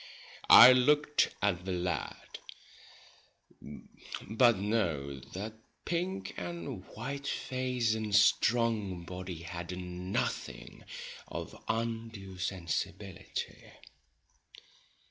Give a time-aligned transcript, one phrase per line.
[0.49, 2.39] I looked at the lad;
[4.27, 5.53] but no, that
[5.85, 10.85] pink and white face and strong body had nothing
[11.27, 13.73] of undue sensibility.